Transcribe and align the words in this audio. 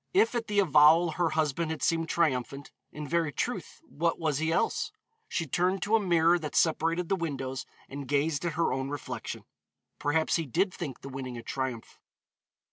If 0.15 0.33
at 0.33 0.47
the 0.47 0.57
avowal 0.57 1.11
her 1.11 1.29
husband 1.29 1.69
had 1.69 1.83
seemed 1.83 2.09
triumphant, 2.09 2.71
in 2.91 3.07
very 3.07 3.31
truth 3.31 3.81
what 3.87 4.17
was 4.17 4.39
he 4.39 4.51
else? 4.51 4.91
She 5.29 5.45
turned 5.45 5.83
to 5.83 5.95
a 5.95 5.99
mirror 5.99 6.39
that 6.39 6.55
separated 6.55 7.07
the 7.07 7.15
windows 7.15 7.67
and 7.87 8.07
gazed 8.07 8.43
at 8.43 8.53
her 8.53 8.73
own 8.73 8.89
reflection. 8.89 9.43
Perhaps 9.99 10.37
he 10.37 10.47
did 10.47 10.73
think 10.73 11.01
the 11.01 11.09
winning 11.09 11.37
a 11.37 11.43
triumph. 11.43 11.99